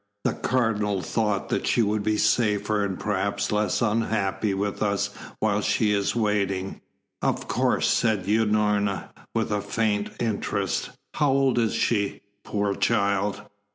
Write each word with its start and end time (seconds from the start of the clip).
The 0.23 0.33
Cardinal 0.33 1.03
thought 1.03 1.53
she 1.67 1.83
would 1.83 2.01
be 2.01 2.17
safer 2.17 2.83
and 2.83 2.99
perhaps 2.99 3.51
less 3.51 3.83
unhappy 3.83 4.55
with 4.55 4.81
us 4.81 5.11
while 5.37 5.61
she 5.61 5.91
is 5.91 6.15
waiting." 6.15 6.81
"Of 7.21 7.47
course," 7.47 7.87
said 7.87 8.25
Unorna, 8.25 9.09
with 9.35 9.51
a 9.51 9.61
faint 9.61 10.09
interest. 10.19 10.89
"How 11.13 11.29
old 11.31 11.59
is 11.59 11.75
she, 11.75 12.21
poor 12.43 12.73
child?" 12.73 13.43